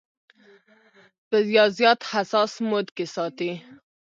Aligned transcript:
يا 1.55 1.65
زيات 1.77 1.99
حساس 2.09 2.51
موډ 2.67 2.87
کښې 2.95 3.05
ساتي- 3.15 3.51